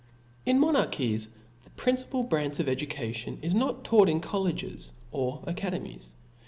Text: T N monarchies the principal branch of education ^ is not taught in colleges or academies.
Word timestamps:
T 0.45 0.49
N 0.49 0.59
monarchies 0.59 1.29
the 1.63 1.69
principal 1.77 2.23
branch 2.23 2.59
of 2.59 2.67
education 2.67 3.37
^ 3.37 3.43
is 3.43 3.53
not 3.53 3.83
taught 3.85 4.09
in 4.09 4.19
colleges 4.19 4.89
or 5.11 5.43
academies. 5.45 6.13